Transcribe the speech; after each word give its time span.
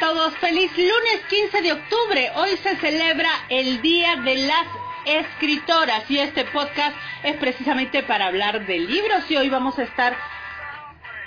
Todos, 0.00 0.34
feliz 0.38 0.72
lunes 0.78 1.20
15 1.28 1.60
de 1.60 1.72
octubre. 1.72 2.32
Hoy 2.36 2.56
se 2.62 2.74
celebra 2.76 3.28
el 3.50 3.82
Día 3.82 4.16
de 4.16 4.34
las 4.36 4.66
Escritoras 5.04 6.10
y 6.10 6.18
este 6.18 6.46
podcast 6.46 6.96
es 7.22 7.36
precisamente 7.36 8.02
para 8.02 8.28
hablar 8.28 8.64
de 8.64 8.78
libros 8.78 9.30
y 9.30 9.36
hoy 9.36 9.50
vamos 9.50 9.78
a 9.78 9.82
estar 9.82 10.16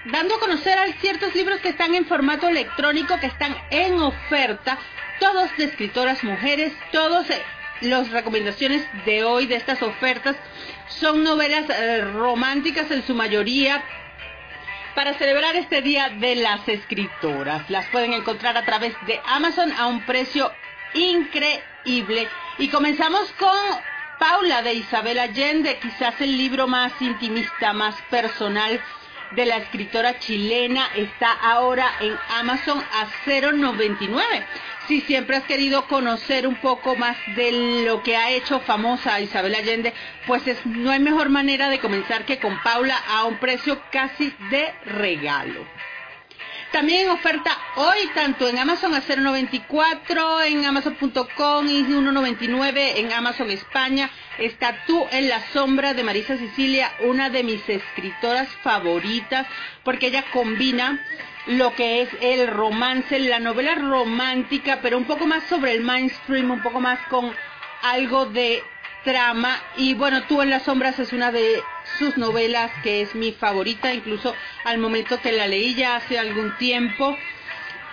dando 0.05 0.35
a 0.35 0.39
conocer 0.39 0.75
a 0.79 0.91
ciertos 0.93 1.35
libros 1.35 1.59
que 1.59 1.69
están 1.69 1.93
en 1.93 2.07
formato 2.07 2.49
electrónico, 2.49 3.19
que 3.19 3.27
están 3.27 3.55
en 3.69 4.01
oferta, 4.01 4.79
todos 5.19 5.55
de 5.55 5.65
escritoras 5.65 6.23
mujeres, 6.23 6.73
todos 6.91 7.29
eh, 7.29 7.43
las 7.81 8.09
recomendaciones 8.09 8.83
de 9.05 9.23
hoy 9.23 9.45
de 9.45 9.55
estas 9.55 9.83
ofertas 9.83 10.35
son 10.87 11.23
novelas 11.23 11.69
eh, 11.69 12.01
románticas 12.01 12.89
en 12.89 13.05
su 13.05 13.13
mayoría 13.13 13.83
para 14.95 15.13
celebrar 15.15 15.55
este 15.55 15.81
Día 15.81 16.09
de 16.09 16.35
las 16.35 16.67
Escritoras. 16.67 17.69
Las 17.69 17.87
pueden 17.87 18.13
encontrar 18.13 18.57
a 18.57 18.65
través 18.65 18.93
de 19.05 19.19
Amazon 19.25 19.71
a 19.73 19.87
un 19.87 20.05
precio 20.05 20.51
increíble. 20.93 22.27
Y 22.57 22.69
comenzamos 22.69 23.31
con 23.33 23.49
Paula 24.19 24.61
de 24.61 24.73
Isabel 24.73 25.19
Allende, 25.19 25.79
quizás 25.79 26.19
el 26.21 26.37
libro 26.37 26.67
más 26.67 26.93
intimista, 27.01 27.73
más 27.73 27.95
personal 28.09 28.79
de 29.35 29.45
la 29.45 29.57
escritora 29.57 30.19
chilena 30.19 30.87
está 30.95 31.31
ahora 31.31 31.87
en 31.99 32.15
Amazon 32.37 32.79
a 32.79 33.07
0.99. 33.25 34.45
Si 34.87 34.99
siempre 35.01 35.37
has 35.37 35.43
querido 35.43 35.87
conocer 35.87 36.45
un 36.45 36.55
poco 36.55 36.95
más 36.97 37.15
de 37.35 37.83
lo 37.85 38.03
que 38.03 38.17
ha 38.17 38.31
hecho 38.31 38.59
famosa 38.59 39.21
Isabel 39.21 39.55
Allende, 39.55 39.93
pues 40.27 40.45
es, 40.45 40.65
no 40.65 40.91
hay 40.91 40.99
mejor 40.99 41.29
manera 41.29 41.69
de 41.69 41.79
comenzar 41.79 42.25
que 42.25 42.37
con 42.37 42.57
Paula 42.59 42.97
a 43.07 43.23
un 43.23 43.37
precio 43.37 43.81
casi 43.91 44.33
de 44.49 44.73
regalo. 44.85 45.65
También 46.73 47.01
en 47.05 47.11
oferta 47.11 47.55
hoy, 47.75 48.09
tanto 48.15 48.49
en 48.49 48.57
Amazon 48.57 48.95
a 48.95 49.03
0.94, 49.03 50.47
en 50.47 50.65
Amazon.com 50.65 51.67
y 51.67 51.83
1.99 51.83 52.93
en 52.95 53.13
Amazon 53.13 53.51
España, 53.51 54.09
está 54.39 54.83
Tú 54.87 55.05
en 55.11 55.29
la 55.29 55.39
sombra 55.51 55.93
de 55.93 56.03
Marisa 56.03 56.35
Sicilia, 56.35 56.91
una 57.01 57.29
de 57.29 57.43
mis 57.43 57.61
escritoras 57.69 58.49
favoritas, 58.63 59.45
porque 59.83 60.07
ella 60.07 60.25
combina 60.33 60.99
lo 61.45 61.75
que 61.75 62.01
es 62.01 62.09
el 62.21 62.47
romance, 62.47 63.19
la 63.19 63.37
novela 63.37 63.75
romántica, 63.75 64.79
pero 64.81 64.97
un 64.97 65.05
poco 65.05 65.27
más 65.27 65.43
sobre 65.43 65.73
el 65.73 65.81
mainstream, 65.81 66.49
un 66.49 66.63
poco 66.63 66.79
más 66.79 66.99
con 67.07 67.31
algo 67.83 68.25
de 68.25 68.63
trama. 69.03 69.61
Y 69.77 69.93
bueno, 69.93 70.23
Tú 70.23 70.41
en 70.41 70.49
las 70.49 70.63
sombras 70.63 70.99
es 70.99 71.13
una 71.13 71.31
de 71.31 71.63
sus 71.97 72.17
novelas 72.17 72.71
que 72.83 73.01
es 73.01 73.13
mi 73.15 73.31
favorita, 73.31 73.93
incluso 73.93 74.35
al 74.63 74.77
momento 74.77 75.19
que 75.21 75.31
la 75.31 75.47
leí 75.47 75.75
ya 75.75 75.97
hace 75.97 76.17
algún 76.17 76.55
tiempo. 76.57 77.17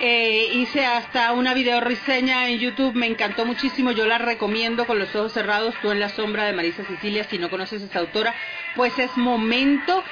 Eh, 0.02 0.48
hice 0.54 0.86
hasta 0.86 1.32
una 1.32 1.52
video 1.52 1.78
reseña 1.78 2.48
en 2.48 2.58
YouTube, 2.58 2.94
me 2.94 3.06
encantó 3.06 3.44
muchísimo, 3.44 3.92
yo 3.92 4.06
la 4.06 4.16
recomiendo 4.16 4.86
con 4.86 4.98
los 4.98 5.14
ojos 5.14 5.34
cerrados, 5.34 5.74
tú 5.82 5.90
en 5.90 6.00
la 6.00 6.08
sombra 6.08 6.44
de 6.44 6.54
Marisa 6.54 6.86
Sicilia, 6.86 7.24
si 7.24 7.36
no 7.36 7.50
conoces 7.50 7.82
a 7.82 7.84
esa 7.84 7.98
autora, 7.98 8.34
pues 8.76 8.98
es 8.98 9.14
momento 9.18 10.02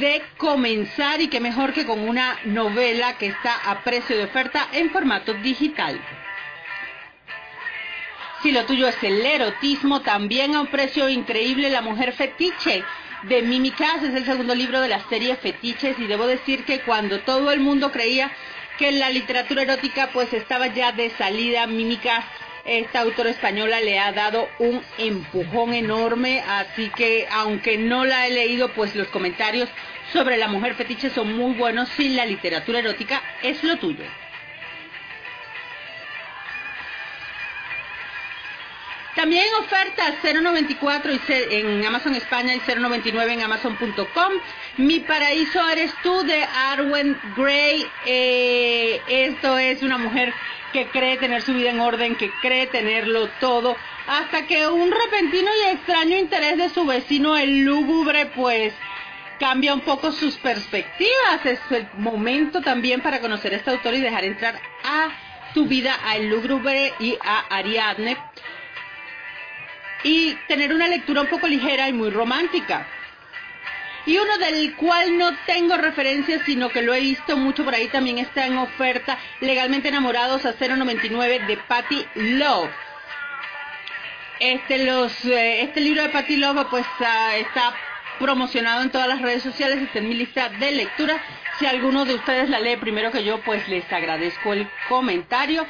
de 0.00 0.22
comenzar 0.36 1.22
y 1.22 1.28
que 1.28 1.40
mejor 1.40 1.72
que 1.72 1.86
con 1.86 2.06
una 2.06 2.36
novela 2.44 3.16
que 3.16 3.28
está 3.28 3.54
a 3.70 3.80
precio 3.84 4.18
de 4.18 4.24
oferta 4.24 4.68
en 4.72 4.90
formato 4.90 5.32
digital. 5.32 5.98
Si 8.42 8.52
lo 8.52 8.64
tuyo 8.66 8.86
es 8.86 9.02
el 9.02 9.26
erotismo, 9.26 10.02
también 10.02 10.54
a 10.54 10.60
un 10.60 10.68
precio 10.68 11.08
increíble 11.08 11.70
La 11.70 11.82
Mujer 11.82 12.12
Fetiche 12.12 12.84
de 13.24 13.42
Mimi 13.42 13.72
Cass, 13.72 14.04
es 14.04 14.14
el 14.14 14.24
segundo 14.24 14.54
libro 14.54 14.80
de 14.80 14.88
la 14.88 15.00
serie 15.08 15.34
Fetiches 15.34 15.98
y 15.98 16.06
debo 16.06 16.26
decir 16.26 16.64
que 16.64 16.80
cuando 16.80 17.18
todo 17.20 17.50
el 17.50 17.58
mundo 17.58 17.90
creía 17.90 18.30
que 18.78 18.92
la 18.92 19.10
literatura 19.10 19.62
erótica 19.62 20.10
pues 20.12 20.32
estaba 20.32 20.68
ya 20.68 20.92
de 20.92 21.10
salida, 21.10 21.66
Mimi 21.66 21.98
esta 22.64 23.00
autora 23.00 23.30
española 23.30 23.80
le 23.80 23.98
ha 23.98 24.12
dado 24.12 24.48
un 24.60 24.82
empujón 24.98 25.74
enorme, 25.74 26.40
así 26.46 26.90
que 26.90 27.26
aunque 27.32 27.76
no 27.76 28.04
la 28.04 28.26
he 28.28 28.30
leído, 28.30 28.68
pues 28.68 28.94
los 28.94 29.08
comentarios 29.08 29.68
sobre 30.12 30.36
la 30.36 30.46
mujer 30.46 30.74
fetiche 30.74 31.10
son 31.10 31.36
muy 31.36 31.54
buenos 31.54 31.88
si 31.96 32.10
la 32.10 32.24
literatura 32.24 32.78
erótica 32.78 33.20
es 33.42 33.64
lo 33.64 33.78
tuyo. 33.78 34.04
También 39.28 39.54
ofertas 39.60 40.14
0.94 40.22 41.20
en 41.50 41.84
Amazon 41.84 42.14
España 42.14 42.54
y 42.54 42.60
0.99 42.60 43.30
en 43.30 43.42
Amazon.com. 43.42 44.32
Mi 44.78 45.00
paraíso 45.00 45.68
eres 45.68 45.92
tú 46.02 46.22
de 46.22 46.42
Arwen 46.44 47.14
Gray. 47.36 47.86
Eh, 48.06 49.02
esto 49.06 49.58
es 49.58 49.82
una 49.82 49.98
mujer 49.98 50.32
que 50.72 50.86
cree 50.86 51.18
tener 51.18 51.42
su 51.42 51.52
vida 51.52 51.68
en 51.68 51.80
orden, 51.80 52.16
que 52.16 52.30
cree 52.40 52.68
tenerlo 52.68 53.28
todo, 53.38 53.76
hasta 54.06 54.46
que 54.46 54.66
un 54.66 54.90
repentino 54.90 55.50
y 55.62 55.74
extraño 55.74 56.16
interés 56.16 56.56
de 56.56 56.70
su 56.70 56.86
vecino, 56.86 57.36
el 57.36 57.66
lúgubre, 57.66 58.30
pues 58.34 58.72
cambia 59.38 59.74
un 59.74 59.82
poco 59.82 60.10
sus 60.10 60.36
perspectivas. 60.36 61.44
Es 61.44 61.60
el 61.68 61.86
momento 61.98 62.62
también 62.62 63.02
para 63.02 63.20
conocer 63.20 63.52
a 63.52 63.56
este 63.56 63.72
autor 63.72 63.92
y 63.92 64.00
dejar 64.00 64.24
entrar 64.24 64.58
a 64.84 65.10
tu 65.52 65.66
vida 65.66 65.98
a 66.02 66.16
el 66.16 66.30
lúgubre 66.30 66.94
y 66.98 67.18
a 67.22 67.40
Ariadne 67.54 68.16
y 70.04 70.34
tener 70.46 70.72
una 70.74 70.88
lectura 70.88 71.22
un 71.22 71.28
poco 71.28 71.46
ligera 71.46 71.88
y 71.88 71.92
muy 71.92 72.10
romántica. 72.10 72.86
Y 74.06 74.16
uno 74.16 74.38
del 74.38 74.74
cual 74.76 75.18
no 75.18 75.34
tengo 75.44 75.76
referencia, 75.76 76.42
sino 76.44 76.70
que 76.70 76.82
lo 76.82 76.94
he 76.94 77.00
visto 77.00 77.36
mucho 77.36 77.64
por 77.64 77.74
ahí, 77.74 77.88
también 77.88 78.18
está 78.18 78.46
en 78.46 78.56
oferta, 78.56 79.18
Legalmente 79.40 79.88
Enamorados 79.88 80.46
a 80.46 80.54
0.99 80.54 81.46
de 81.46 81.56
Patty 81.58 82.06
Love. 82.14 82.70
Este, 84.40 84.84
los, 84.84 85.24
eh, 85.24 85.62
este 85.62 85.80
libro 85.80 86.02
de 86.02 86.10
Patty 86.10 86.36
Love 86.36 86.68
pues 86.70 86.86
ah, 87.00 87.36
está 87.36 87.74
promocionado 88.18 88.82
en 88.82 88.90
todas 88.90 89.08
las 89.08 89.20
redes 89.20 89.42
sociales, 89.42 89.82
está 89.82 89.98
en 89.98 90.08
mi 90.08 90.14
lista 90.14 90.48
de 90.48 90.70
lectura. 90.72 91.20
Si 91.58 91.66
alguno 91.66 92.04
de 92.04 92.14
ustedes 92.14 92.48
la 92.48 92.60
lee 92.60 92.76
primero 92.76 93.10
que 93.10 93.24
yo, 93.24 93.40
pues 93.40 93.68
les 93.68 93.92
agradezco 93.92 94.52
el 94.52 94.68
comentario. 94.88 95.66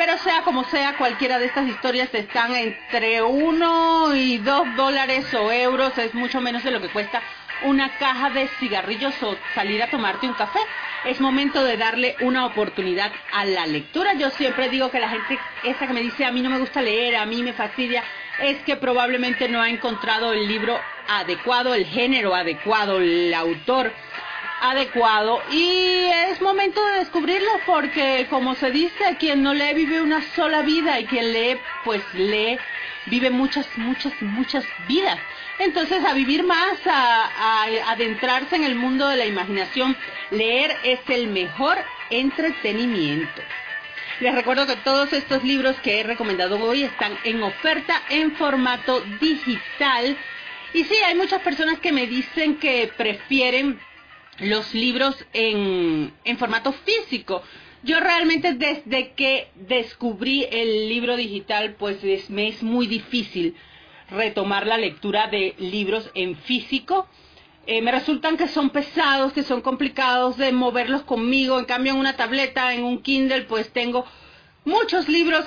Pero 0.00 0.16
sea 0.16 0.40
como 0.44 0.64
sea, 0.64 0.96
cualquiera 0.96 1.38
de 1.38 1.44
estas 1.44 1.68
historias 1.68 2.08
están 2.14 2.56
entre 2.56 3.20
1 3.20 4.14
y 4.14 4.38
2 4.38 4.74
dólares 4.74 5.34
o 5.34 5.52
euros, 5.52 5.98
es 5.98 6.14
mucho 6.14 6.40
menos 6.40 6.64
de 6.64 6.70
lo 6.70 6.80
que 6.80 6.88
cuesta 6.88 7.20
una 7.64 7.90
caja 7.98 8.30
de 8.30 8.48
cigarrillos 8.58 9.12
o 9.22 9.36
salir 9.54 9.82
a 9.82 9.90
tomarte 9.90 10.26
un 10.26 10.32
café. 10.32 10.58
Es 11.04 11.20
momento 11.20 11.62
de 11.64 11.76
darle 11.76 12.16
una 12.22 12.46
oportunidad 12.46 13.12
a 13.34 13.44
la 13.44 13.66
lectura. 13.66 14.14
Yo 14.14 14.30
siempre 14.30 14.70
digo 14.70 14.90
que 14.90 15.00
la 15.00 15.10
gente 15.10 15.38
esa 15.64 15.86
que 15.86 15.92
me 15.92 16.00
dice 16.00 16.24
a 16.24 16.32
mí 16.32 16.40
no 16.40 16.48
me 16.48 16.60
gusta 16.60 16.80
leer, 16.80 17.16
a 17.16 17.26
mí 17.26 17.42
me 17.42 17.52
fastidia, 17.52 18.02
es 18.38 18.56
que 18.62 18.76
probablemente 18.76 19.50
no 19.50 19.60
ha 19.60 19.68
encontrado 19.68 20.32
el 20.32 20.48
libro 20.48 20.80
adecuado, 21.08 21.74
el 21.74 21.84
género 21.84 22.34
adecuado, 22.34 23.00
el 23.00 23.34
autor 23.34 23.92
adecuado 24.60 25.42
y 25.50 26.06
es 26.28 26.40
momento 26.40 26.84
de 26.84 26.98
descubrirlo 27.00 27.50
porque 27.66 28.26
como 28.28 28.54
se 28.54 28.70
dice, 28.70 29.16
quien 29.18 29.42
no 29.42 29.54
lee 29.54 29.74
vive 29.74 30.02
una 30.02 30.22
sola 30.34 30.62
vida 30.62 31.00
y 31.00 31.06
quien 31.06 31.32
lee 31.32 31.58
pues 31.84 32.02
lee 32.14 32.58
vive 33.06 33.30
muchas, 33.30 33.66
muchas, 33.76 34.12
muchas 34.20 34.64
vidas. 34.86 35.18
Entonces 35.58 36.04
a 36.04 36.14
vivir 36.14 36.44
más, 36.44 36.78
a, 36.86 37.64
adentrarse 37.90 38.56
en 38.56 38.64
el 38.64 38.74
mundo 38.74 39.08
de 39.08 39.16
la 39.16 39.26
imaginación, 39.26 39.96
leer 40.30 40.76
es 40.84 41.00
el 41.08 41.28
mejor 41.28 41.78
entretenimiento. 42.10 43.42
Les 44.20 44.34
recuerdo 44.34 44.66
que 44.66 44.76
todos 44.76 45.12
estos 45.12 45.42
libros 45.44 45.76
que 45.80 46.00
he 46.00 46.02
recomendado 46.02 46.62
hoy 46.62 46.82
están 46.82 47.16
en 47.24 47.42
oferta 47.42 48.02
en 48.10 48.32
formato 48.36 49.00
digital. 49.18 50.16
Y 50.74 50.84
sí, 50.84 50.94
hay 50.96 51.14
muchas 51.14 51.40
personas 51.40 51.78
que 51.80 51.90
me 51.90 52.06
dicen 52.06 52.56
que 52.56 52.92
prefieren 52.96 53.80
los 54.40 54.74
libros 54.74 55.16
en, 55.32 56.12
en 56.24 56.38
formato 56.38 56.72
físico. 56.72 57.42
Yo 57.82 57.98
realmente 58.00 58.54
desde 58.54 59.12
que 59.12 59.48
descubrí 59.54 60.46
el 60.50 60.88
libro 60.88 61.16
digital, 61.16 61.76
pues 61.78 61.98
me 62.28 62.48
es 62.48 62.62
muy 62.62 62.86
difícil 62.86 63.54
retomar 64.10 64.66
la 64.66 64.76
lectura 64.76 65.28
de 65.28 65.54
libros 65.58 66.10
en 66.14 66.36
físico. 66.36 67.06
Eh, 67.66 67.80
me 67.80 67.92
resultan 67.92 68.36
que 68.36 68.48
son 68.48 68.70
pesados, 68.70 69.32
que 69.32 69.42
son 69.42 69.62
complicados 69.62 70.36
de 70.36 70.52
moverlos 70.52 71.02
conmigo. 71.02 71.58
En 71.58 71.64
cambio, 71.64 71.92
en 71.92 71.98
una 71.98 72.16
tableta, 72.16 72.74
en 72.74 72.84
un 72.84 73.00
Kindle, 73.02 73.42
pues 73.42 73.70
tengo 73.72 74.04
muchos 74.64 75.08
libros 75.08 75.46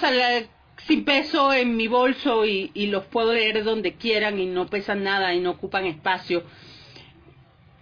sin 0.88 1.06
peso 1.06 1.54
en 1.54 1.75
mi 1.78 1.88
bolso 1.88 2.46
y 2.46 2.88
los 2.88 3.06
puedo 3.06 3.34
leer 3.34 3.63
donde 3.63 3.94
quieran 3.94 4.39
y 4.39 4.48
no 4.48 4.68
pesan 4.68 5.04
nada 5.04 5.34
y 5.34 5.39
no 5.39 5.51
ocupan 5.51 5.86
espacio. 5.86 6.44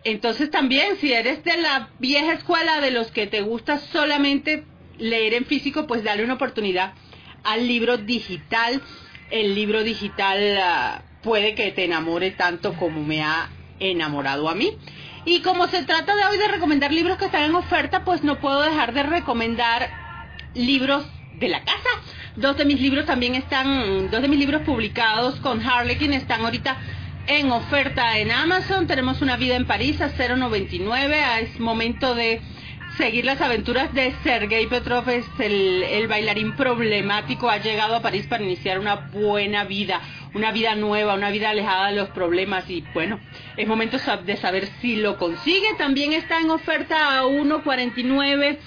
Entonces 0.03 0.49
también, 0.49 0.97
si 0.97 1.13
eres 1.13 1.43
de 1.43 1.57
la 1.57 1.89
vieja 1.99 2.33
escuela 2.33 2.81
de 2.81 2.91
los 2.91 3.11
que 3.11 3.27
te 3.27 3.41
gusta 3.41 3.77
solamente 3.77 4.63
leer 4.97 5.33
en 5.35 5.45
físico, 5.45 5.85
pues 5.85 6.03
dale 6.03 6.23
una 6.23 6.35
oportunidad 6.35 6.93
al 7.43 7.67
libro 7.67 7.97
digital. 7.97 8.81
El 9.29 9.53
libro 9.53 9.83
digital 9.83 10.57
ah, 10.57 11.03
puede 11.21 11.53
que 11.55 11.71
te 11.71 11.85
enamore 11.85 12.31
tanto 12.31 12.73
como 12.73 13.03
me 13.03 13.21
ha 13.21 13.49
enamorado 13.79 14.49
a 14.49 14.55
mí. 14.55 14.75
Y 15.25 15.41
como 15.41 15.67
se 15.67 15.83
trata 15.83 16.15
de 16.15 16.25
hoy 16.25 16.37
de 16.37 16.47
recomendar 16.47 16.91
libros 16.91 17.17
que 17.17 17.25
están 17.25 17.43
en 17.43 17.55
oferta, 17.55 18.03
pues 18.03 18.23
no 18.23 18.39
puedo 18.39 18.61
dejar 18.61 18.93
de 18.93 19.03
recomendar 19.03 19.89
libros 20.55 21.05
de 21.35 21.47
la 21.47 21.63
casa. 21.63 21.89
Dos 22.35 22.57
de 22.57 22.65
mis 22.65 22.79
libros 22.81 23.05
también 23.05 23.35
están, 23.35 24.09
dos 24.09 24.21
de 24.21 24.27
mis 24.27 24.39
libros 24.39 24.63
publicados 24.63 25.39
con 25.41 25.61
Harlequin 25.61 26.13
están 26.13 26.41
ahorita 26.41 26.77
en 27.39 27.51
oferta 27.51 28.17
en 28.17 28.29
Amazon. 28.29 28.87
Tenemos 28.87 29.21
una 29.21 29.37
vida 29.37 29.55
en 29.55 29.65
París 29.65 30.01
a 30.01 30.09
0.99. 30.09 31.39
Es 31.41 31.59
momento 31.59 32.13
de 32.13 32.41
seguir 32.97 33.23
las 33.23 33.39
aventuras 33.39 33.93
de 33.93 34.13
Sergei 34.21 34.67
Petrov, 34.67 35.09
es 35.09 35.25
el, 35.39 35.81
el, 35.83 36.07
bailarín 36.07 36.57
problemático, 36.57 37.49
ha 37.49 37.57
llegado 37.57 37.95
a 37.95 38.01
París 38.01 38.27
para 38.27 38.43
iniciar 38.43 38.79
una 38.79 38.95
buena 38.95 39.63
vida, 39.63 40.01
una 40.33 40.51
vida 40.51 40.75
nueva, 40.75 41.13
una 41.13 41.29
vida 41.29 41.51
alejada 41.51 41.87
de 41.87 41.95
los 41.95 42.09
problemas 42.09 42.69
y 42.69 42.83
bueno, 42.93 43.19
es 43.55 43.65
momento 43.65 43.97
de 44.25 44.35
saber 44.35 44.67
si 44.81 44.97
lo 44.97 45.17
consigue. 45.17 45.73
También 45.77 46.11
está 46.11 46.39
en 46.39 46.49
oferta 46.49 47.17
a 47.17 47.23
1.49. 47.23 48.57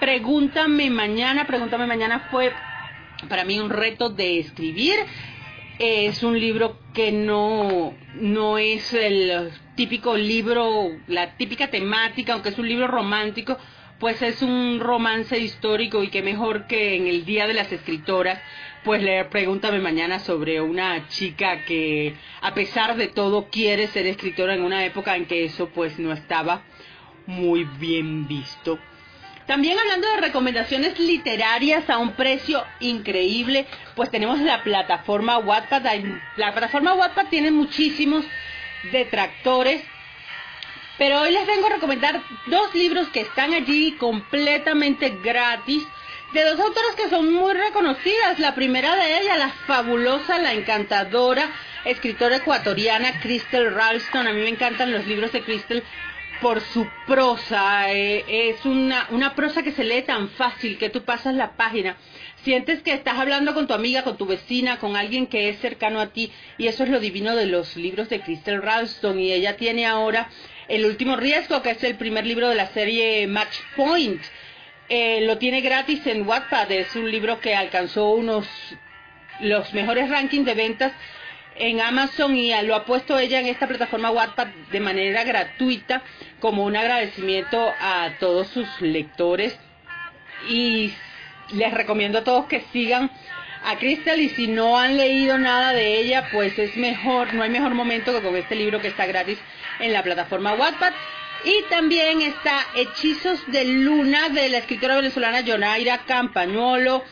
Pregúntame 0.00 0.88
mañana, 0.88 1.46
pregúntame 1.46 1.86
mañana 1.86 2.28
fue 2.30 2.50
para 3.28 3.44
mí 3.44 3.58
un 3.58 3.68
reto 3.68 4.08
de 4.08 4.38
escribir. 4.38 4.96
Es 5.78 6.22
un 6.22 6.40
libro 6.40 6.78
que 6.94 7.12
no, 7.12 7.92
no 8.14 8.56
es 8.56 8.94
el 8.94 9.50
típico 9.74 10.16
libro, 10.16 10.88
la 11.06 11.36
típica 11.36 11.68
temática, 11.68 12.32
aunque 12.32 12.48
es 12.48 12.58
un 12.58 12.66
libro 12.66 12.86
romántico, 12.86 13.58
pues 13.98 14.22
es 14.22 14.40
un 14.40 14.80
romance 14.80 15.38
histórico 15.38 16.02
y 16.02 16.08
qué 16.08 16.22
mejor 16.22 16.66
que 16.66 16.96
en 16.96 17.06
el 17.06 17.26
Día 17.26 17.46
de 17.46 17.52
las 17.52 17.70
Escritoras, 17.72 18.40
pues 18.84 19.02
leer 19.02 19.28
Pregúntame 19.28 19.78
Mañana 19.78 20.18
sobre 20.18 20.62
una 20.62 21.08
chica 21.08 21.64
que 21.64 22.14
a 22.40 22.54
pesar 22.54 22.96
de 22.96 23.08
todo 23.08 23.48
quiere 23.50 23.86
ser 23.88 24.06
escritora 24.06 24.54
en 24.54 24.62
una 24.62 24.84
época 24.84 25.14
en 25.16 25.26
que 25.26 25.44
eso 25.44 25.68
pues 25.74 25.98
no 25.98 26.12
estaba 26.12 26.62
muy 27.26 27.64
bien 27.78 28.26
visto. 28.26 28.78
También 29.46 29.78
hablando 29.78 30.08
de 30.08 30.16
recomendaciones 30.16 30.98
literarias 30.98 31.88
a 31.88 31.98
un 31.98 32.12
precio 32.12 32.64
increíble, 32.80 33.66
pues 33.94 34.10
tenemos 34.10 34.40
la 34.40 34.64
plataforma 34.64 35.38
Wattpad. 35.38 35.86
La 36.36 36.52
plataforma 36.52 36.94
Wattpad 36.94 37.26
tiene 37.28 37.52
muchísimos 37.52 38.24
detractores, 38.90 39.84
pero 40.98 41.20
hoy 41.20 41.30
les 41.30 41.46
vengo 41.46 41.66
a 41.66 41.74
recomendar 41.74 42.20
dos 42.46 42.74
libros 42.74 43.08
que 43.08 43.20
están 43.20 43.54
allí 43.54 43.92
completamente 43.92 45.10
gratis 45.22 45.86
de 46.32 46.44
dos 46.44 46.58
autoras 46.58 46.96
que 46.96 47.08
son 47.08 47.32
muy 47.32 47.54
reconocidas. 47.54 48.40
La 48.40 48.56
primera 48.56 48.96
de 48.96 49.20
ellas, 49.20 49.38
la 49.38 49.50
fabulosa, 49.50 50.38
la 50.38 50.54
encantadora 50.54 51.48
escritora 51.84 52.36
ecuatoriana 52.36 53.20
Crystal 53.20 53.72
Ralston. 53.72 54.26
A 54.26 54.32
mí 54.32 54.40
me 54.40 54.48
encantan 54.48 54.90
los 54.90 55.06
libros 55.06 55.30
de 55.30 55.42
Crystal 55.42 55.84
por 56.40 56.60
su 56.60 56.86
prosa. 57.06 57.92
Eh, 57.92 58.50
es 58.50 58.64
una, 58.64 59.06
una 59.10 59.34
prosa 59.34 59.62
que 59.62 59.72
se 59.72 59.84
lee 59.84 60.02
tan 60.02 60.28
fácil 60.30 60.78
que 60.78 60.90
tú 60.90 61.04
pasas 61.04 61.34
la 61.34 61.56
página. 61.56 61.96
Sientes 62.42 62.82
que 62.82 62.92
estás 62.92 63.18
hablando 63.18 63.54
con 63.54 63.66
tu 63.66 63.74
amiga, 63.74 64.04
con 64.04 64.16
tu 64.16 64.26
vecina, 64.26 64.78
con 64.78 64.96
alguien 64.96 65.26
que 65.26 65.48
es 65.48 65.58
cercano 65.58 66.00
a 66.00 66.08
ti. 66.08 66.30
Y 66.58 66.68
eso 66.68 66.84
es 66.84 66.90
lo 66.90 67.00
divino 67.00 67.34
de 67.34 67.46
los 67.46 67.76
libros 67.76 68.08
de 68.08 68.20
Crystal 68.20 68.62
Ralston. 68.62 69.18
Y 69.18 69.32
ella 69.32 69.56
tiene 69.56 69.86
ahora 69.86 70.28
El 70.68 70.84
último 70.84 71.16
riesgo, 71.16 71.62
que 71.62 71.70
es 71.70 71.84
el 71.84 71.96
primer 71.96 72.26
libro 72.26 72.48
de 72.48 72.54
la 72.54 72.66
serie 72.68 73.26
Match 73.26 73.56
Point. 73.76 74.20
Eh, 74.88 75.20
lo 75.22 75.38
tiene 75.38 75.60
gratis 75.60 76.06
en 76.06 76.26
Wattpad. 76.26 76.70
Es 76.72 76.94
un 76.96 77.10
libro 77.10 77.40
que 77.40 77.54
alcanzó 77.54 78.10
unos 78.10 78.46
los 79.40 79.74
mejores 79.74 80.08
rankings 80.08 80.46
de 80.46 80.54
ventas 80.54 80.92
en 81.58 81.80
Amazon 81.80 82.36
y 82.36 82.52
lo 82.62 82.74
ha 82.74 82.84
puesto 82.84 83.18
ella 83.18 83.40
en 83.40 83.46
esta 83.46 83.66
plataforma 83.66 84.10
Wattpad 84.10 84.48
de 84.70 84.80
manera 84.80 85.24
gratuita 85.24 86.02
como 86.40 86.64
un 86.64 86.76
agradecimiento 86.76 87.72
a 87.80 88.10
todos 88.18 88.48
sus 88.48 88.68
lectores. 88.80 89.58
Y 90.48 90.92
les 91.52 91.72
recomiendo 91.72 92.18
a 92.18 92.24
todos 92.24 92.46
que 92.46 92.64
sigan 92.72 93.10
a 93.64 93.76
Crystal 93.76 94.20
y 94.20 94.28
si 94.30 94.46
no 94.46 94.78
han 94.78 94.96
leído 94.96 95.38
nada 95.38 95.72
de 95.72 95.98
ella 95.98 96.28
pues 96.30 96.58
es 96.58 96.76
mejor, 96.76 97.34
no 97.34 97.42
hay 97.42 97.50
mejor 97.50 97.74
momento 97.74 98.12
que 98.12 98.20
con 98.20 98.36
este 98.36 98.54
libro 98.54 98.80
que 98.80 98.88
está 98.88 99.06
gratis 99.06 99.38
en 99.80 99.92
la 99.92 100.02
plataforma 100.02 100.54
Wattpad 100.54 100.92
y 101.44 101.62
también 101.68 102.22
está 102.22 102.64
Hechizos 102.74 103.40
de 103.48 103.64
Luna 103.64 104.28
de 104.28 104.48
la 104.48 104.58
escritora 104.58 104.96
venezolana 104.96 105.40
Yonaira 105.40 105.98
Campañuelo 105.98 107.04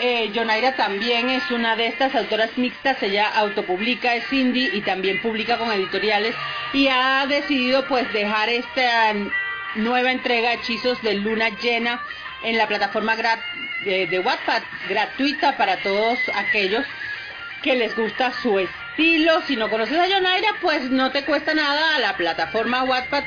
eh, 0.00 0.72
también 0.76 1.28
es 1.28 1.50
una 1.50 1.76
de 1.76 1.86
estas 1.86 2.14
autoras 2.14 2.56
mixtas, 2.56 3.02
ella 3.02 3.28
autopublica, 3.28 4.14
es 4.14 4.32
indie 4.32 4.70
y 4.72 4.80
también 4.80 5.20
publica 5.20 5.58
con 5.58 5.70
editoriales 5.70 6.34
y 6.72 6.88
ha 6.88 7.26
decidido 7.26 7.86
pues 7.86 8.10
dejar 8.12 8.48
esta 8.48 9.12
nueva 9.74 10.12
entrega 10.12 10.54
Hechizos 10.54 11.00
de 11.02 11.14
Luna 11.14 11.50
Llena 11.60 12.00
en 12.42 12.56
la 12.56 12.66
plataforma 12.66 13.16
de, 13.84 14.06
de 14.06 14.24
gratuita 14.88 15.56
para 15.56 15.76
todos 15.78 16.18
aquellos 16.34 16.84
que 17.62 17.76
les 17.76 17.94
gusta 17.94 18.32
su 18.42 18.58
estilo. 18.58 19.42
Si 19.46 19.56
no 19.56 19.68
conoces 19.68 19.98
a 19.98 20.08
Yonaira, 20.08 20.54
pues 20.60 20.90
no 20.90 21.10
te 21.10 21.24
cuesta 21.24 21.54
nada 21.54 21.96
a 21.96 21.98
la 21.98 22.16
plataforma 22.16 22.84
Wattpad 22.84 23.24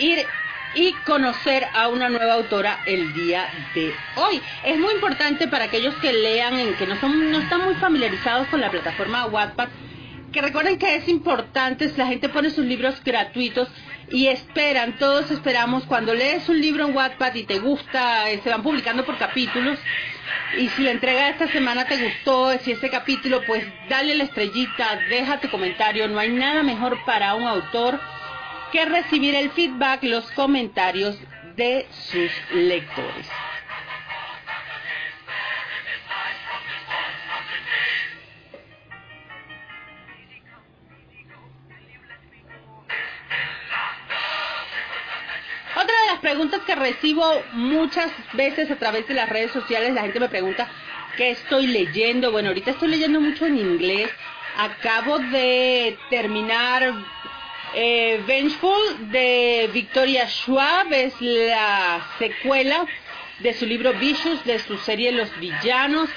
ir 0.00 0.26
y 0.74 0.92
conocer 1.04 1.66
a 1.74 1.88
una 1.88 2.08
nueva 2.08 2.34
autora 2.34 2.80
el 2.86 3.12
día 3.14 3.48
de 3.74 3.92
hoy. 4.16 4.40
Es 4.64 4.78
muy 4.78 4.94
importante 4.94 5.48
para 5.48 5.64
aquellos 5.64 5.94
que 5.96 6.12
lean, 6.12 6.54
en 6.54 6.74
que 6.74 6.86
no, 6.86 6.98
son, 7.00 7.30
no 7.30 7.40
están 7.40 7.64
muy 7.64 7.74
familiarizados 7.74 8.48
con 8.48 8.60
la 8.60 8.70
plataforma 8.70 9.26
Wattpad, 9.26 9.68
que 10.32 10.42
recuerden 10.42 10.78
que 10.78 10.94
es 10.94 11.08
importante, 11.08 11.90
la 11.96 12.06
gente 12.06 12.28
pone 12.28 12.50
sus 12.50 12.64
libros 12.64 13.02
gratuitos 13.02 13.68
y 14.10 14.28
esperan, 14.28 14.96
todos 14.96 15.30
esperamos, 15.30 15.84
cuando 15.84 16.14
lees 16.14 16.48
un 16.48 16.60
libro 16.60 16.86
en 16.86 16.96
Wattpad 16.96 17.34
y 17.34 17.44
te 17.44 17.58
gusta, 17.58 18.30
eh, 18.30 18.40
se 18.42 18.50
van 18.50 18.62
publicando 18.62 19.04
por 19.04 19.18
capítulos, 19.18 19.78
y 20.56 20.68
si 20.68 20.82
la 20.82 20.92
entrega 20.92 21.24
de 21.24 21.30
esta 21.30 21.48
semana 21.48 21.84
te 21.86 21.96
gustó, 21.96 22.56
si 22.58 22.72
este 22.72 22.90
capítulo, 22.90 23.42
pues 23.46 23.64
dale 23.88 24.14
la 24.14 24.24
estrellita, 24.24 25.00
deja 25.08 25.40
tu 25.40 25.48
comentario, 25.48 26.08
no 26.08 26.18
hay 26.18 26.30
nada 26.30 26.62
mejor 26.62 26.98
para 27.04 27.34
un 27.34 27.46
autor 27.46 28.00
que 28.70 28.84
recibir 28.84 29.34
el 29.34 29.50
feedback, 29.50 30.02
los 30.04 30.30
comentarios 30.32 31.18
de 31.56 31.86
sus 31.90 32.30
lectores. 32.52 33.26
Otra 45.76 46.00
de 46.00 46.06
las 46.12 46.20
preguntas 46.20 46.60
que 46.66 46.74
recibo 46.74 47.24
muchas 47.52 48.10
veces 48.34 48.70
a 48.70 48.76
través 48.76 49.06
de 49.08 49.14
las 49.14 49.28
redes 49.28 49.52
sociales, 49.52 49.94
la 49.94 50.02
gente 50.02 50.20
me 50.20 50.28
pregunta 50.28 50.68
qué 51.16 51.30
estoy 51.30 51.66
leyendo. 51.68 52.32
Bueno, 52.32 52.48
ahorita 52.48 52.72
estoy 52.72 52.88
leyendo 52.88 53.20
mucho 53.20 53.46
en 53.46 53.58
inglés. 53.58 54.10
Acabo 54.56 55.18
de 55.18 55.96
terminar 56.10 56.92
eh, 57.74 58.20
Vengeful 58.26 59.10
de 59.10 59.70
Victoria 59.72 60.28
Schwab 60.28 60.92
es 60.92 61.14
la 61.20 62.06
secuela 62.18 62.86
de 63.38 63.54
su 63.54 63.66
libro 63.66 63.92
Vicious, 63.94 64.44
de 64.44 64.58
su 64.58 64.76
serie 64.78 65.12
Los 65.12 65.38
Villanos. 65.38 66.10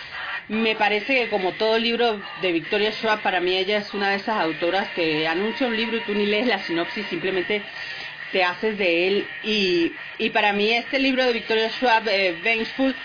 Me 0.50 0.76
parece 0.76 1.16
que 1.16 1.30
como 1.30 1.54
todo 1.54 1.78
libro 1.78 2.22
de 2.42 2.52
Victoria 2.52 2.92
Schwab, 2.92 3.22
para 3.22 3.40
mí 3.40 3.56
ella 3.56 3.78
es 3.78 3.94
una 3.94 4.10
de 4.10 4.18
esas 4.18 4.40
autoras 4.40 4.90
que 4.90 5.28
anuncia 5.28 5.68
un 5.68 5.76
libro 5.76 5.98
y 5.98 6.02
tú 6.02 6.14
ni 6.14 6.26
lees 6.26 6.48
la 6.48 6.60
sinopsis, 6.60 7.06
simplemente 7.08 7.62
te 8.32 8.44
haces 8.44 8.78
de 8.78 9.08
él. 9.08 9.28
Y, 9.44 9.94
y 10.18 10.30
para 10.32 10.54
mí 10.54 10.72
este 10.72 11.00
libro 11.00 11.24
de 11.24 11.34
Victoria 11.34 11.70
Schwab, 11.70 12.08
eh, 12.10 12.38
Vengeful, 12.44 12.96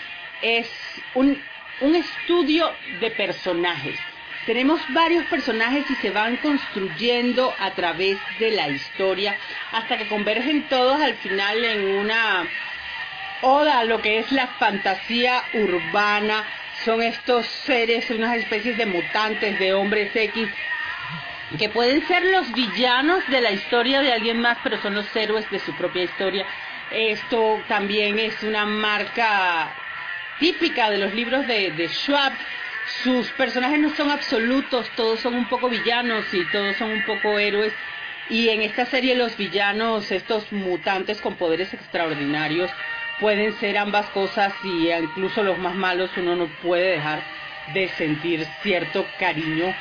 es 0.41 0.69
un, 1.13 1.41
un 1.81 1.95
estudio 1.95 2.71
de 2.99 3.11
personajes 3.11 3.99
tenemos 4.45 4.81
varios 4.89 5.25
personajes 5.25 5.89
y 5.89 5.95
se 5.95 6.11
van 6.11 6.37
construyendo 6.37 7.53
a 7.59 7.71
través 7.71 8.17
de 8.39 8.51
la 8.51 8.69
historia 8.69 9.37
hasta 9.71 9.97
que 9.97 10.07
convergen 10.07 10.67
todos 10.69 11.01
al 11.01 11.15
final 11.15 11.63
en 11.63 11.85
una 11.85 12.47
oda 13.41 13.79
a 13.79 13.83
lo 13.83 14.01
que 14.01 14.19
es 14.19 14.31
la 14.31 14.47
fantasía 14.47 15.43
urbana. 15.53 16.43
Son 16.85 17.01
estos 17.01 17.45
seres, 17.45 18.09
unas 18.09 18.37
especies 18.37 18.77
de 18.77 18.85
mutantes, 18.85 19.59
de 19.59 19.73
hombres 19.73 20.15
X, 20.15 20.49
que 21.57 21.69
pueden 21.69 22.05
ser 22.07 22.23
los 22.25 22.51
villanos 22.53 23.27
de 23.27 23.41
la 23.41 23.51
historia 23.51 24.01
de 24.01 24.13
alguien 24.13 24.39
más, 24.39 24.57
pero 24.63 24.81
son 24.81 24.95
los 24.95 25.13
héroes 25.15 25.49
de 25.51 25.59
su 25.59 25.73
propia 25.73 26.03
historia. 26.03 26.45
Esto 26.91 27.61
también 27.67 28.17
es 28.17 28.41
una 28.43 28.65
marca 28.65 29.73
típica 30.39 30.89
de 30.89 30.97
los 30.97 31.13
libros 31.13 31.45
de, 31.47 31.71
de 31.71 31.87
Schwab, 31.89 32.33
sus 33.03 33.29
personajes 33.31 33.79
no 33.79 33.95
son 33.95 34.11
absolutos, 34.11 34.89
todos 34.95 35.19
son 35.19 35.35
un 35.35 35.47
poco 35.47 35.69
villanos 35.69 36.25
y 36.33 36.43
todos 36.51 36.75
son 36.77 36.91
un 36.91 37.03
poco 37.05 37.39
héroes. 37.39 37.73
Y 38.29 38.49
en 38.49 38.61
esta 38.61 38.85
serie 38.85 39.15
los 39.15 39.35
villanos, 39.37 40.11
estos 40.11 40.51
mutantes 40.51 41.21
con 41.21 41.35
poderes 41.35 41.73
extraordinarios, 41.73 42.69
pueden 43.19 43.53
ser 43.59 43.77
ambas 43.77 44.07
cosas 44.09 44.53
y 44.63 44.91
incluso 44.91 45.43
los 45.43 45.57
más 45.57 45.75
malos 45.75 46.11
uno 46.17 46.35
no 46.35 46.47
puede 46.61 46.91
dejar 46.91 47.21
de 47.73 47.87
sentir 47.89 48.45
cierto 48.61 49.05
cariño 49.19 49.73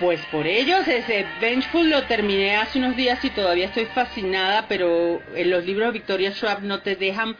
pues 0.00 0.20
por 0.26 0.46
ellos. 0.46 0.86
Ese 0.88 1.26
Vengeful 1.40 1.88
lo 1.88 2.04
terminé 2.04 2.56
hace 2.56 2.78
unos 2.78 2.96
días 2.96 3.24
y 3.24 3.30
todavía 3.30 3.66
estoy 3.66 3.86
fascinada, 3.86 4.66
pero 4.68 5.22
en 5.34 5.50
los 5.50 5.64
libros 5.64 5.88
de 5.88 5.98
Victoria 5.98 6.32
Schwab 6.32 6.62
no 6.62 6.80
te 6.80 6.96
dejan 6.96 7.36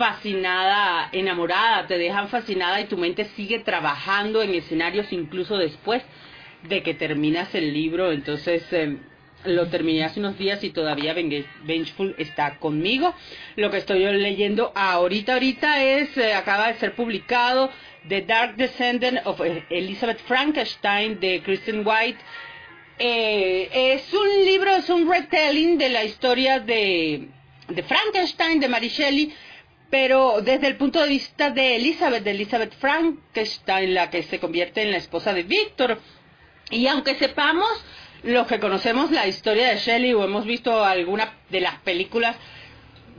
fascinada, 0.00 1.10
enamorada, 1.12 1.86
te 1.86 1.98
dejan 1.98 2.30
fascinada 2.30 2.80
y 2.80 2.86
tu 2.86 2.96
mente 2.96 3.26
sigue 3.36 3.58
trabajando 3.58 4.42
en 4.42 4.54
escenarios 4.54 5.12
incluso 5.12 5.58
después 5.58 6.02
de 6.62 6.82
que 6.82 6.94
terminas 6.94 7.54
el 7.54 7.74
libro. 7.74 8.10
Entonces, 8.10 8.64
eh, 8.72 8.96
lo 9.44 9.68
terminé 9.68 10.04
hace 10.04 10.18
unos 10.20 10.38
días 10.38 10.64
y 10.64 10.70
todavía 10.70 11.12
Vengeful 11.12 12.14
está 12.16 12.56
conmigo. 12.56 13.14
Lo 13.56 13.70
que 13.70 13.76
estoy 13.76 14.00
leyendo 14.14 14.72
ahorita, 14.74 15.34
ahorita 15.34 15.84
es, 15.84 16.16
eh, 16.16 16.32
acaba 16.32 16.68
de 16.68 16.78
ser 16.78 16.94
publicado 16.94 17.70
The 18.08 18.22
Dark 18.22 18.56
Descendant 18.56 19.20
of 19.26 19.42
Elizabeth 19.68 20.20
Frankenstein 20.20 21.20
de 21.20 21.42
Kristen 21.42 21.86
White. 21.86 22.18
Eh, 22.98 23.68
es 23.92 24.14
un 24.14 24.44
libro, 24.46 24.76
es 24.76 24.88
un 24.88 25.10
retelling 25.10 25.76
de 25.76 25.90
la 25.90 26.04
historia 26.04 26.58
de, 26.58 27.28
de 27.68 27.82
Frankenstein, 27.82 28.60
de 28.60 28.68
Mary 28.68 28.88
Shelley, 28.88 29.30
pero 29.90 30.40
desde 30.40 30.68
el 30.68 30.76
punto 30.76 31.00
de 31.02 31.08
vista 31.08 31.50
de 31.50 31.76
Elizabeth, 31.76 32.22
de 32.22 32.30
Elizabeth 32.30 32.74
Frankenstein, 32.78 33.92
la 33.92 34.08
que 34.08 34.22
se 34.22 34.38
convierte 34.38 34.82
en 34.82 34.92
la 34.92 34.98
esposa 34.98 35.34
de 35.34 35.42
Victor. 35.42 35.98
Y 36.70 36.86
aunque 36.86 37.16
sepamos 37.16 37.68
los 38.22 38.46
que 38.46 38.60
conocemos 38.60 39.10
la 39.10 39.26
historia 39.26 39.68
de 39.68 39.78
Shelley 39.78 40.14
o 40.14 40.24
hemos 40.24 40.46
visto 40.46 40.84
alguna 40.84 41.32
de 41.48 41.60
las 41.60 41.80
películas 41.80 42.36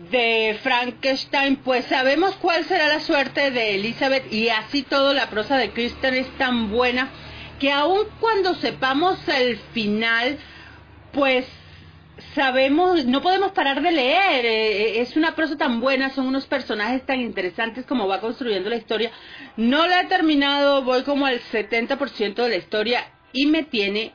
de 0.10 0.58
Frankenstein, 0.64 1.58
pues 1.58 1.86
sabemos 1.86 2.36
cuál 2.36 2.64
será 2.66 2.88
la 2.88 3.02
suerte 3.02 3.52
de 3.52 3.76
Elizabeth 3.76 4.32
y 4.32 4.50
así 4.50 4.84
todo 4.84 5.14
la 5.14 5.30
prosa 5.30 5.58
de 5.58 5.72
Kristen 5.72 6.16
es 6.16 6.30
tan 6.38 6.72
buena 6.72 7.10
que 7.60 7.72
aun 7.72 8.08
cuando 8.20 8.56
sepamos 8.56 9.20
el 9.28 9.58
final, 9.74 10.40
pues 11.12 11.46
sabemos, 12.36 13.06
no 13.06 13.22
podemos 13.22 13.52
parar 13.52 13.82
de 13.82 13.92
leer, 13.92 14.46
eh, 14.46 14.82
eh, 14.82 15.02
es 15.02 15.16
una 15.16 15.36
prosa 15.36 15.58
tan 15.58 15.80
buena, 15.82 16.10
son 16.10 16.28
unos 16.28 16.46
personajes 16.46 17.06
tan 17.06 17.20
interesantes 17.20 17.86
como 17.86 18.08
va 18.08 18.22
construyendo 18.22 18.70
la 18.70 18.78
historia. 18.78 19.12
No 19.58 19.88
la 19.88 20.02
he 20.02 20.06
terminado, 20.06 20.84
voy 20.84 21.04
como 21.04 21.26
al 21.26 21.40
70% 21.42 22.36
de 22.36 22.50
la 22.50 22.56
historia 22.56 23.06
y 23.34 23.46
me 23.48 23.64
tiene 23.64 24.14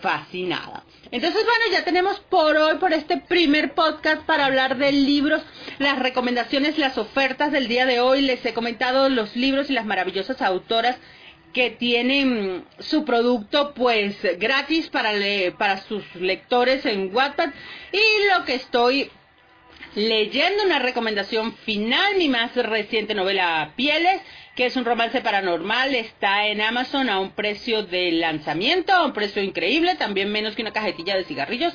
fascinada. 0.00 0.84
Entonces, 1.10 1.44
bueno, 1.44 1.64
ya 1.72 1.84
tenemos 1.84 2.18
por 2.20 2.56
hoy, 2.56 2.78
por 2.78 2.92
este 2.92 3.16
primer 3.16 3.74
podcast 3.74 4.22
para 4.22 4.46
hablar 4.46 4.76
de 4.76 4.92
libros, 4.92 5.42
las 5.78 5.98
recomendaciones, 5.98 6.78
las 6.78 6.98
ofertas 6.98 7.52
del 7.52 7.68
día 7.68 7.86
de 7.86 8.00
hoy. 8.00 8.22
Les 8.22 8.44
he 8.44 8.52
comentado 8.52 9.08
los 9.08 9.36
libros 9.36 9.70
y 9.70 9.72
las 9.72 9.86
maravillosas 9.86 10.42
autoras 10.42 10.96
que 11.52 11.70
tienen 11.70 12.64
su 12.78 13.04
producto 13.04 13.72
pues 13.74 14.16
gratis 14.38 14.88
para, 14.88 15.12
para 15.56 15.78
sus 15.78 16.02
lectores 16.16 16.84
en 16.86 17.14
Wattpad. 17.14 17.50
Y 17.92 18.28
lo 18.36 18.44
que 18.44 18.54
estoy 18.54 19.10
leyendo 19.94 20.62
una 20.64 20.78
recomendación 20.78 21.54
final, 21.56 22.16
mi 22.16 22.28
más 22.28 22.54
reciente 22.54 23.14
novela 23.14 23.72
Pieles, 23.76 24.20
que 24.54 24.66
es 24.66 24.76
un 24.76 24.84
romance 24.84 25.20
paranormal, 25.22 25.94
está 25.94 26.46
en 26.46 26.60
Amazon 26.60 27.08
a 27.08 27.18
un 27.20 27.30
precio 27.30 27.82
de 27.82 28.12
lanzamiento, 28.12 28.92
a 28.92 29.04
un 29.04 29.12
precio 29.12 29.42
increíble, 29.42 29.94
también 29.94 30.30
menos 30.30 30.54
que 30.54 30.62
una 30.62 30.72
cajetilla 30.72 31.16
de 31.16 31.24
cigarrillos 31.24 31.74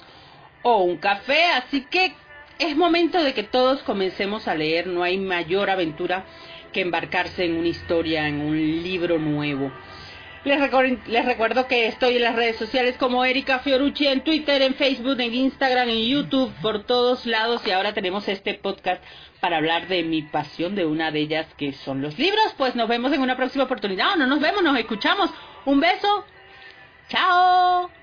o 0.63 0.84
un 0.84 0.98
café, 0.98 1.46
así 1.48 1.82
que 1.90 2.13
es 2.60 2.75
momento 2.75 3.24
de 3.24 3.34
que 3.34 3.42
todos 3.42 3.82
comencemos 3.82 4.48
a 4.48 4.54
leer, 4.54 4.86
no 4.86 5.01
hay 5.01 5.18
mayor 5.18 5.72
aventura 5.72 6.25
que 6.72 6.82
embarcarse 6.82 7.46
en 7.46 7.56
una 7.56 7.68
historia, 7.68 8.28
en 8.28 8.42
un 8.42 8.84
libro 8.84 9.20
nuevo. 9.20 9.72
Les, 10.44 10.60
les, 11.08 11.25
recuerdo 11.25 11.68
que 11.68 11.86
estoy 11.86 12.16
en 12.16 12.24
las 12.24 12.36
redes 12.36 12.56
sociales 12.56 12.98
como 12.98 13.24
Erika 13.24 13.60
Fiorucci 13.60 14.08
en 14.08 14.24
Twitter, 14.24 14.63
en 14.63 14.74
Facebook, 14.74 15.20
en 15.20 15.36
Instagram, 15.36 15.90
en 15.90 16.08
YouTube, 16.08 16.51
por 16.63 16.84
todos 16.84 17.28
lados 17.28 17.62
y 17.68 17.72
ahora 17.72 17.94
tenemos 17.94 18.28
este 18.28 18.56
podcast 18.56 19.04
para 19.40 19.58
hablar 19.58 19.88
de 19.88 20.01
mi 20.01 20.24
pasión, 20.24 20.74
de 20.74 20.86
una 20.86 21.12
de 21.12 21.20
ellas 21.20 21.48
que 21.58 21.74
son 21.74 22.01
los 22.01 22.18
libros. 22.18 22.56
Pues 22.58 22.75
nos 22.75 22.90
vemos 22.90 23.13
en 23.13 23.22
una 23.22 23.38
próxima 23.38 23.66
oportunidad 23.66 24.16
no 24.16 24.25
nos 24.25 24.40
vemos, 24.40 24.63
nos 24.63 24.80
escuchamos. 24.80 25.30
Un 25.66 25.80
beso. 25.80 26.25
Chao. 27.10 28.00